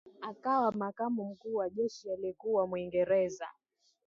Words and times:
akawa 0.21 0.71
makamu 0.71 1.25
mkuu 1.25 1.55
wa 1.55 1.69
Jeshi 1.69 2.11
aliyekuwa 2.11 2.67
Mwingereza 2.67 3.47